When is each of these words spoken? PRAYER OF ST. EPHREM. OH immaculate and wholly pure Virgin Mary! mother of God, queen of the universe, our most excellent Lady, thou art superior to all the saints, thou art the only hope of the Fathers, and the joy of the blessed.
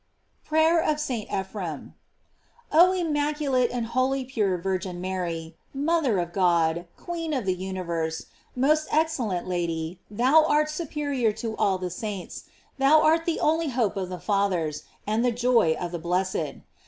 PRAYER 0.45 0.79
OF 0.81 0.99
ST. 0.99 1.31
EPHREM. 1.31 1.93
OH 2.71 2.91
immaculate 2.93 3.69
and 3.69 3.85
wholly 3.85 4.25
pure 4.25 4.57
Virgin 4.57 4.99
Mary! 4.99 5.55
mother 5.75 6.17
of 6.17 6.33
God, 6.33 6.87
queen 6.97 7.35
of 7.35 7.45
the 7.45 7.53
universe, 7.53 8.21
our 8.57 8.61
most 8.67 8.87
excellent 8.91 9.47
Lady, 9.47 9.99
thou 10.09 10.43
art 10.47 10.71
superior 10.71 11.31
to 11.33 11.55
all 11.55 11.77
the 11.77 11.91
saints, 11.91 12.45
thou 12.79 12.99
art 13.03 13.25
the 13.25 13.39
only 13.39 13.69
hope 13.69 13.95
of 13.95 14.09
the 14.09 14.17
Fathers, 14.19 14.85
and 15.05 15.23
the 15.23 15.31
joy 15.31 15.73
of 15.79 15.91
the 15.91 15.99
blessed. 15.99 16.61